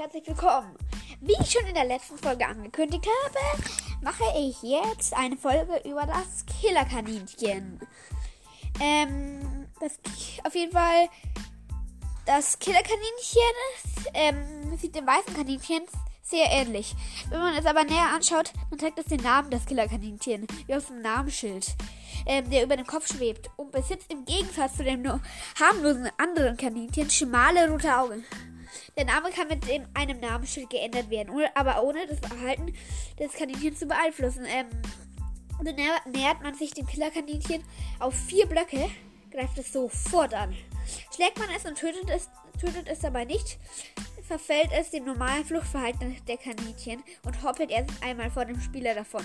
[0.00, 0.74] herzlich willkommen.
[1.20, 3.62] Wie ich schon in der letzten Folge angekündigt habe,
[4.00, 7.78] mache ich jetzt eine Folge über das Killerkaninchen.
[8.80, 9.98] Ähm, das,
[10.42, 11.06] auf jeden Fall,
[12.24, 13.42] das Killerkaninchen
[14.14, 15.82] ähm, sieht dem weißen Kaninchen
[16.22, 16.94] sehr ähnlich.
[17.28, 20.86] Wenn man es aber näher anschaut, dann trägt es den Namen des Killerkaninchen, wie auf
[20.86, 21.74] dem Namensschild,
[22.24, 25.20] ähm, der über dem Kopf schwebt und besitzt im Gegensatz zu dem nur
[25.60, 28.24] harmlosen anderen Kaninchen schmale rote Augen.
[28.96, 32.74] Der Name kann mit dem, einem Namensschild geändert werden, aber ohne das Verhalten
[33.18, 34.44] des Kaninchens zu beeinflussen.
[34.46, 34.66] Ähm,
[35.62, 37.62] nähert man sich dem Killerkaninchen
[37.98, 38.90] auf vier Blöcke,
[39.30, 40.54] greift es sofort an.
[41.14, 42.28] Schlägt man es und tötet es,
[42.60, 43.58] tötet es dabei nicht,
[44.30, 49.24] verfällt es dem normalen Fluchtverhalten der Kaninchen und hoppelt erst einmal vor dem Spieler davon.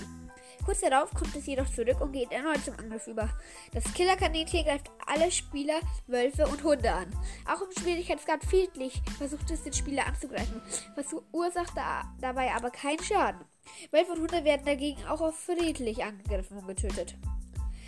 [0.65, 3.29] Kurz darauf kommt es jedoch zurück und geht erneut zum Angriff über.
[3.71, 7.07] Das Killerkaninchen greift alle Spieler, Wölfe und Hunde an.
[7.47, 10.61] Auch im Schwierigkeitsgrad friedlich versucht es den Spieler anzugreifen,
[10.95, 13.45] verursacht da, dabei aber keinen Schaden.
[13.91, 17.15] Wölfe und Hunde werden dagegen auch auf friedlich angegriffen und getötet.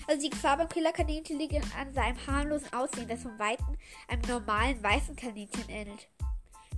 [0.08, 3.78] Also die Gefahr beim Killerkaninchen liegt an seinem harmlosen Aussehen, das vom Weiten
[4.08, 6.08] einem normalen weißen Kaninchen ähnelt.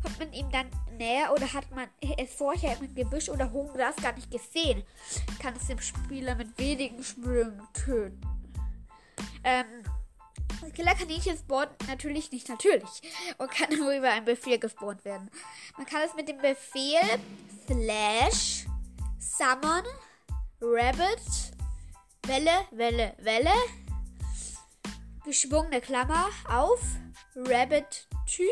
[0.02, 3.95] Kommt man ihm dann näher oder hat man es vorher im Gebüsch oder hohem Gras
[3.97, 4.83] gar nicht gesehen,
[5.39, 8.21] kann es den Spieler mit wenigen Sprüngen töten.
[9.43, 9.66] Ähm,
[10.61, 13.02] das Killerkaninchen spawnt natürlich nicht natürlich
[13.38, 15.30] und kann nur über einen Befehl gespawnt werden.
[15.77, 16.99] Man kann es mit dem Befehl
[17.67, 18.66] slash
[19.19, 19.83] summon
[20.61, 21.48] rabbit
[22.30, 23.55] Welle, Welle, Welle.
[25.25, 26.80] Geschwungene Klammer auf.
[27.36, 28.45] Rabbit Typ.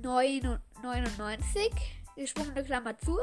[0.00, 1.72] 99
[2.14, 3.18] geschwungene Klammer zu.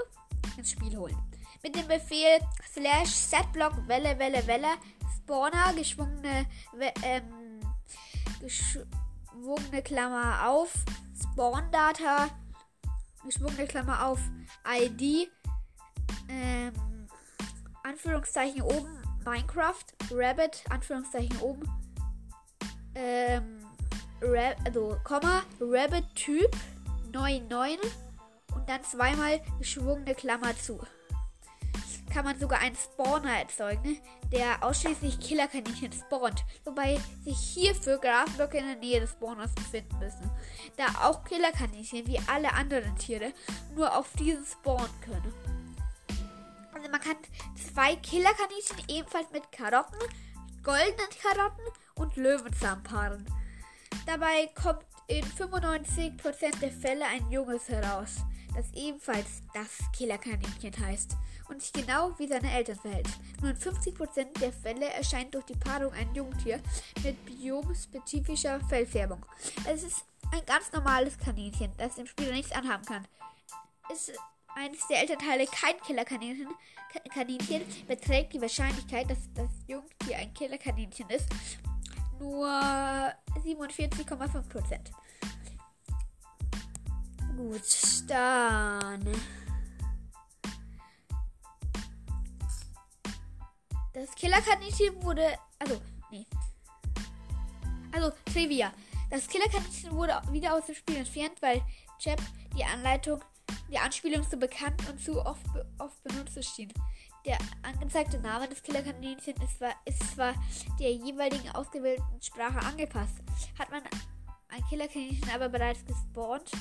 [0.58, 1.16] Ins Spiel holen.
[1.64, 2.38] Mit dem Befehl
[2.74, 4.76] slash setblock Welle Welle Welle.
[5.20, 6.46] Spawner geschwungene
[7.02, 7.62] ähm,
[8.42, 10.74] geschwungene Klammer auf.
[11.24, 12.28] Spawn Data.
[13.24, 14.20] Geschwungene Klammer auf
[14.68, 15.32] ID
[16.28, 16.74] ähm,
[17.86, 21.64] Anführungszeichen oben Minecraft Rabbit Anführungszeichen oben
[22.96, 23.60] ähm,
[24.22, 26.56] Ra also Komma Rabbit Typ
[27.12, 27.80] 99
[28.56, 30.82] und dann zweimal geschwungene Klammer zu.
[32.12, 34.00] Kann man sogar einen Spawner erzeugen,
[34.32, 40.32] der ausschließlich Killerkaninchen spawnt, wobei sich hierfür Grasblöcke in der Nähe des Spawners befinden müssen,
[40.78, 43.34] da auch Killerkaninchen wie alle anderen Tiere
[43.76, 45.55] nur auf diesen spawnen können.
[46.86, 47.18] Also man kann
[47.74, 49.98] zwei Killerkaninchen ebenfalls mit Karotten,
[50.62, 51.66] goldenen Karotten
[51.96, 53.26] und Löwenzahn paaren.
[54.06, 58.18] Dabei kommt in 95% der Fälle ein Junges heraus,
[58.56, 61.18] das ebenfalls das Killerkaninchen heißt
[61.50, 63.10] und sich genau wie seine Eltern verhält.
[63.42, 66.62] Nur in 50% der Fälle erscheint durch die Paarung ein Jungtier
[67.04, 69.26] mit biomspezifischer Fellfärbung.
[69.68, 73.08] Es ist ein ganz normales Kaninchen, das dem Spieler nichts anhaben kann.
[73.92, 74.12] Ist
[74.56, 76.48] eines der Elternteile kein Killerkaninchen,
[77.14, 81.28] Kaninchen, beträgt die Wahrscheinlichkeit, dass das Jungtier ein Killerkaninchen ist,
[82.20, 84.80] nur 47,5%.
[87.36, 87.62] Gut,
[88.08, 89.06] dann.
[93.94, 95.38] Das Killerkaninchen wurde.
[95.60, 96.26] Also, nee.
[97.92, 98.72] Also, Trivia.
[99.10, 101.62] Das Killerkaninchen wurde wieder aus dem Spiel entfernt, weil
[102.00, 102.22] Chap
[102.58, 103.22] die Anleitung,
[103.70, 105.46] die Anspielung zu bekannt und zu oft,
[105.80, 106.72] oft benutzt schien.
[107.26, 110.34] Der angezeigte Name des Killerkaninchens ist zwar, ist zwar
[110.80, 113.18] der jeweiligen ausgewählten Sprache angepasst.
[113.58, 113.82] Hat man
[114.50, 116.52] ein Killerkaninchen aber bereits gespawnt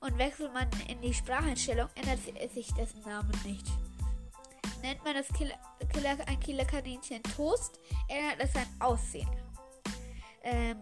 [0.00, 2.20] und wechselt man in die Spracheinstellung, ändert
[2.52, 3.66] sich dessen Name nicht.
[4.82, 5.58] Nennt man das Killer,
[5.92, 9.28] Killer, ein Killerkaninchen Toast, ändert es sein Aussehen.
[10.42, 10.78] Ähm,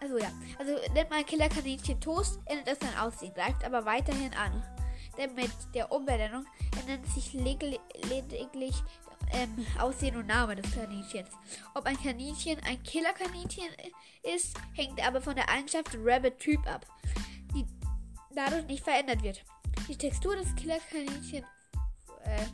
[0.00, 4.62] also ja, also nennt man Killerkaninchen Toast, ändert es sein Aussehen, greift aber weiterhin an
[5.18, 6.46] denn mit der Umbenennung
[6.80, 8.82] ändert sich lediglich
[9.32, 11.28] ähm, Aussehen und Name des Kaninchens.
[11.74, 13.68] Ob ein Kaninchen ein Killerkaninchen
[14.22, 16.86] ist, hängt aber von der Eigenschaft Rabbit Typ ab,
[17.54, 17.66] die
[18.34, 19.44] dadurch nicht verändert wird.
[19.88, 21.46] Die Textur des Killerkaninchens,
[22.24, 22.46] äh,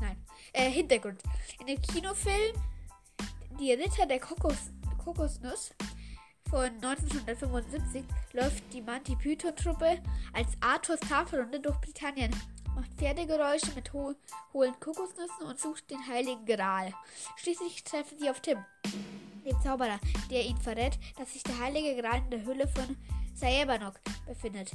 [0.00, 0.16] nein,
[0.54, 1.22] äh, Hintergrund.
[1.60, 2.56] In dem Kinofilm
[3.60, 4.70] Die Ritter der Kokos,
[5.02, 5.74] Kokosnuss
[6.50, 10.00] von 1975 läuft die Monty Python-Truppe
[10.32, 12.34] als Arthurs Tafelrunde durch Britannien,
[12.74, 14.14] macht Pferdegeräusche mit ho
[14.52, 16.92] hohlen Kokosnüssen und sucht den heiligen Gral.
[17.36, 18.58] Schließlich treffen sie auf Tim,
[19.44, 19.98] den Zauberer,
[20.30, 22.96] der ihnen verrät, dass sich der heilige Gral in der Höhle von
[23.34, 24.70] Saebanok befindet.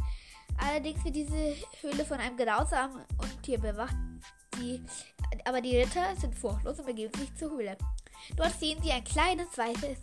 [0.57, 3.95] Allerdings wird diese Höhle von einem grausamen Untier bewacht.
[4.59, 4.83] Die,
[5.45, 7.75] aber die Ritter sind furchtlos und begeben sich zur Höhle.
[8.35, 9.97] Dort sehen sie ein kleines weißes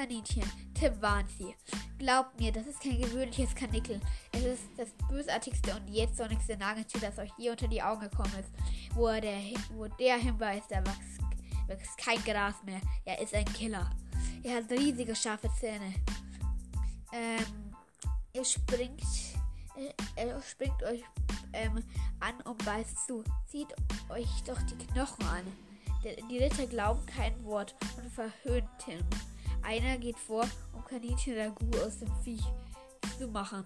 [0.00, 0.50] Kaninchen.
[0.72, 1.54] Tim warnt sie.
[1.98, 4.00] Glaubt mir, das ist kein gewöhnliches Kanickel.
[4.32, 8.50] Es ist das bösartigste und jähzornigste Nagetier, das euch je unter die Augen gekommen ist.
[8.94, 9.38] Wo der,
[9.74, 11.20] wo der hinweist, da wächst,
[11.66, 12.80] wächst kein Gras mehr.
[13.04, 13.90] Er ist ein Killer.
[14.42, 15.92] Er hat riesige, scharfe Zähne.
[17.12, 17.74] Ähm,
[18.32, 19.02] er springt,
[19.76, 21.02] äh, er springt euch
[21.52, 21.84] ähm,
[22.20, 23.22] an und beißt zu.
[23.46, 23.68] Zieht
[24.08, 25.44] euch doch die Knochen an.
[26.30, 29.04] Die Ritter glauben kein Wort und verhöhnt Tim.
[29.62, 32.42] Einer geht vor, um Kaninchen Ragout aus dem Viech
[33.18, 33.64] zu machen.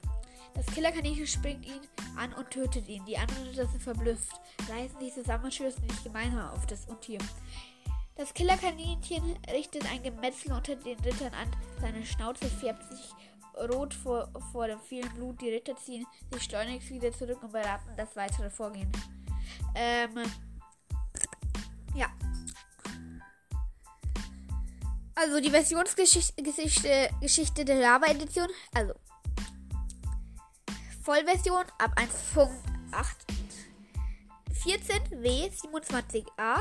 [0.55, 1.81] Das Killerkaninchen springt ihn
[2.17, 3.05] an und tötet ihn.
[3.07, 7.19] Die anderen Ritter sind verblüfft, reißen sich zusammen und schützen sich gemeinsam auf das Untier.
[8.17, 11.51] Das Killerkaninchen richtet ein Gemetzel unter den Rittern an.
[11.81, 13.11] Seine Schnauze färbt sich
[13.73, 15.41] rot vor, vor dem vielen Blut.
[15.41, 18.91] Die Ritter ziehen sich schleunigst wieder zurück und beraten das weitere Vorgehen.
[19.75, 20.23] Ähm,
[21.95, 22.07] ja.
[25.15, 28.49] Also die Versionsgeschichte Geschichte der Lava-Edition.
[28.75, 28.95] Also.
[31.03, 32.51] Vollversion ab 1.8.
[34.65, 36.61] 14W27A.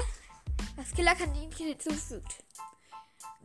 [0.76, 2.44] Das Killerkaninchen hinzufügt.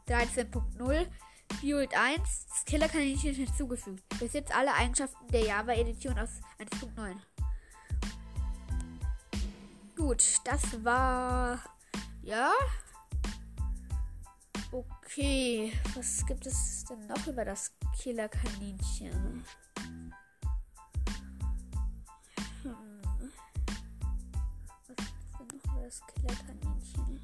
[1.61, 4.03] Build 1 das Killerkaninchen hinzugefügt.
[4.19, 7.17] Bis jetzt alle Eigenschaften der Java Edition aus 1.9.
[9.97, 11.61] Gut, das war
[12.23, 12.51] ja
[15.09, 19.45] Okay, was gibt es denn noch über das Killerkaninchen?
[22.63, 23.33] Hm.
[24.89, 27.21] Was gibt es denn noch über das Killerkaninchen?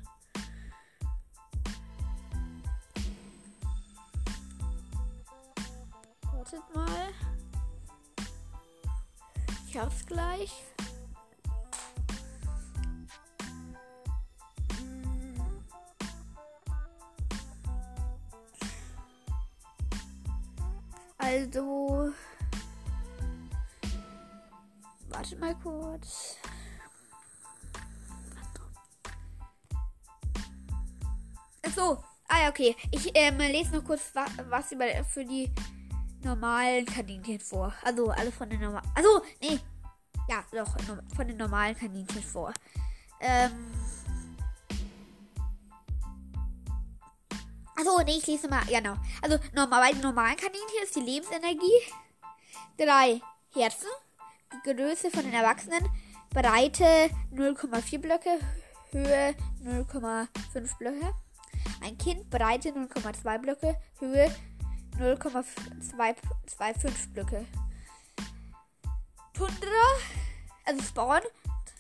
[6.31, 7.09] Wartet mal.
[9.67, 10.72] Ich hab's gleich.
[21.23, 22.13] Also.
[25.09, 26.37] Warte mal kurz.
[31.75, 32.75] So, ah ja, okay.
[32.91, 35.51] Ich ähm, lese noch kurz wa was über für die
[36.25, 37.73] normalen Kaninchen vor.
[37.83, 38.91] Also alle von den normalen.
[38.95, 39.61] Also, nee.
[40.29, 40.77] Ja, doch,
[41.15, 42.53] von den normalen Kaninchen vor.
[43.21, 43.53] Ähm.
[47.83, 48.65] Achso, nee, ich lese mal.
[48.67, 48.95] Genau.
[49.21, 51.81] Also, normal, bei den normalen Kaninchen ist die Lebensenergie
[52.79, 53.21] 3
[53.55, 53.89] Herzen.
[54.53, 55.89] Die Größe von den Erwachsenen.
[56.31, 58.39] Breite 0,4 Blöcke.
[58.93, 59.35] Höhe
[59.65, 61.13] 0,5 Blöcke.
[61.83, 63.77] Ein Kind Breite 0,2 Blöcke.
[63.99, 64.33] Höhe
[64.99, 67.47] 0,25 Blöcke.
[69.35, 69.87] Tundra,
[70.65, 71.23] also Spawn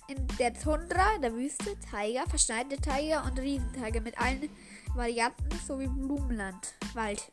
[0.08, 4.48] in der Tundra, der Wüste, Tiger, verschneite Tiger und Riesentiger mit allen
[4.94, 7.32] Varianten sowie Blumenland, Wald.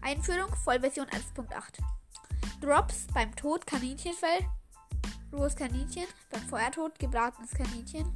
[0.00, 1.80] Einführung Vollversion 1.8.
[2.60, 4.46] Drops beim Tod Kaninchenfell,
[5.32, 8.06] rohes Kaninchen, beim Feuertod gebratenes Kaninchen,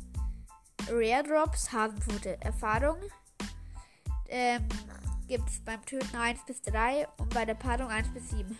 [0.88, 2.40] Rare Drops, Hasenpfote.
[2.42, 2.98] Erfahrung
[4.28, 4.68] ähm,
[5.26, 8.56] gibt es beim Töten 1 bis 3 und bei der Paarung 1 bis 7.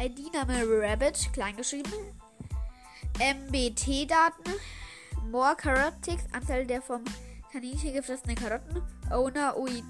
[0.00, 1.92] ID-Name Rabbit, kleingeschrieben.
[3.18, 4.52] MBT-Daten,
[5.30, 7.02] More Carrotics, Anzahl der vom
[7.52, 8.82] Kaninchen gefressenen Karotten.
[9.10, 9.82] Owner UI,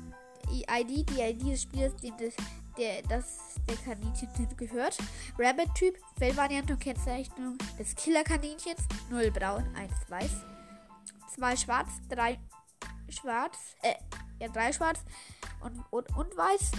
[0.50, 2.34] ID, die ID des Spielers, dem das,
[2.78, 4.96] der, das der Kaninchen gehört.
[5.38, 8.80] Rabbit-Typ, Fellvariante und Kennzeichnung des Killer-Kaninchens.
[9.10, 10.30] 0 braun, 1 weiß.
[11.34, 12.38] 2 schwarz, 3
[13.10, 13.94] schwarz, äh,
[14.40, 15.00] ja, 3 schwarz
[15.60, 16.72] und, und, und weiß.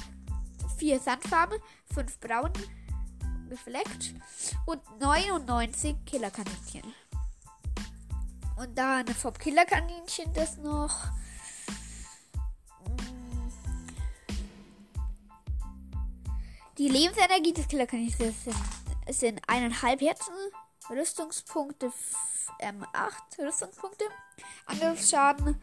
[0.78, 1.60] 4 Sandfarben,
[1.94, 2.52] 5 braun,
[3.50, 4.14] gefleckt
[4.66, 6.94] und 99 Killerkaninchen.
[8.56, 11.06] Und dann vom Killerkaninchen das noch.
[12.86, 13.50] Mm,
[16.78, 18.56] die Lebensenergie des Killerkaninchens sind,
[19.10, 20.34] sind eineinhalb Herzen,
[20.90, 21.92] Rüstungspunkte
[22.60, 24.06] ähm, 8 Rüstungspunkte,
[24.66, 25.60] Angriffsschaden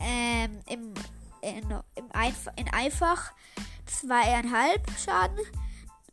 [0.00, 0.94] ähm, im,
[1.40, 3.32] in, im Einf in einfach
[3.86, 5.38] zweieinhalb Schaden,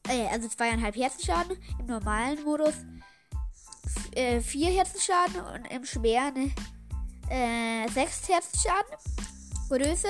[0.10, 2.74] äh, also zweieinhalb Herzenschaden im normalen Modus,
[4.16, 6.54] äh, vier Herzenschaden und im schweren
[7.30, 8.96] äh, sechs Herzenschaden.
[9.70, 10.08] Größe,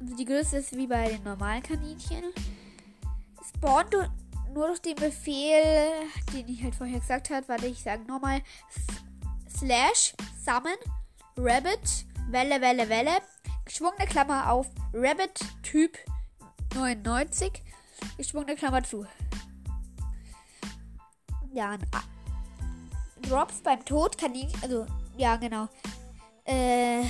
[0.00, 2.24] also die Größe ist wie bei den normalen Kaninchen.
[3.46, 5.90] Spawnt nur durch den Befehl,
[6.32, 8.40] den ich halt vorher gesagt habe, warte, ich sage nochmal,
[9.54, 10.76] slash summon
[11.36, 13.18] rabbit Welle, Welle, Welle,
[13.66, 15.98] geschwungene Klammer auf Rabbit Typ
[16.74, 17.62] 99,
[18.16, 19.06] geschwungene Klammer zu.
[21.52, 21.76] Ja,
[23.22, 24.86] Drops beim Tod kann ich, also,
[25.16, 25.68] ja, genau.
[26.44, 27.02] Äh,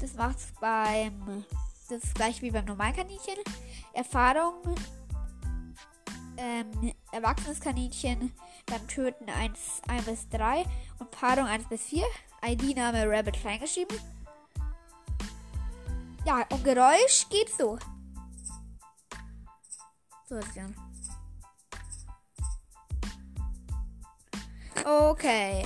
[0.00, 1.44] das macht's beim,
[1.88, 3.36] das ist gleich wie beim normalen Kaninchen.
[3.92, 4.54] Erfahrung,
[6.36, 8.32] ähm, erwachsenes Kaninchen
[8.66, 10.64] beim Töten 1, 1 bis 3
[10.98, 12.04] und Paarung 1 bis 4.
[12.44, 13.96] ID-Name Rabbit reingeschrieben.
[16.24, 17.78] Ja, und Geräusch geht so.
[20.28, 20.40] So.
[24.84, 25.64] Okay.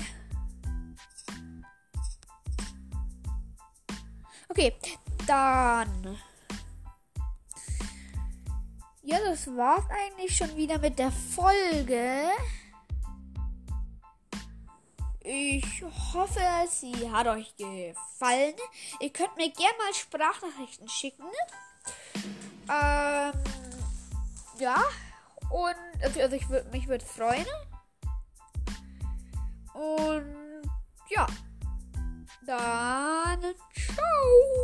[4.49, 4.75] Okay,
[5.26, 6.19] dann.
[9.02, 12.29] Ja, das war's eigentlich schon wieder mit der Folge.
[15.21, 18.55] Ich hoffe, sie hat euch gefallen.
[19.00, 21.25] Ihr könnt mir gerne mal Sprachnachrichten schicken.
[22.69, 23.33] Ähm,
[24.61, 24.83] ja.
[25.50, 27.47] Und also, also ich würde mich würde freuen.
[29.75, 30.62] Und
[31.09, 31.26] ja.
[32.47, 33.40] Dann
[33.75, 34.61] ciao.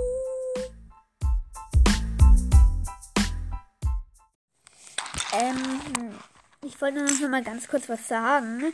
[5.32, 6.18] Ähm,
[6.62, 8.72] ich wollte noch mal ganz kurz was sagen.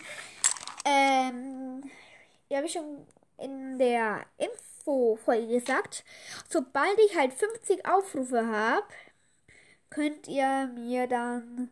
[0.85, 1.91] Ähm,
[2.49, 3.07] ja, habe ich schon
[3.39, 6.05] in der Info-Folge gesagt.
[6.49, 8.87] Sobald ich halt 50 Aufrufe habe,
[9.95, 11.71] könnt ihr mir dann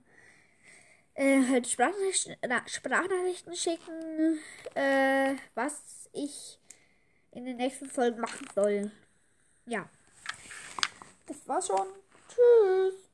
[1.15, 4.39] äh, halt Sprachnachrichten, na, Sprachnachrichten schicken,
[4.75, 6.59] äh, was ich
[7.33, 8.91] in den nächsten Folgen machen soll.
[9.67, 9.89] Ja.
[11.27, 11.87] Das war's schon.
[12.29, 13.10] Tschüss.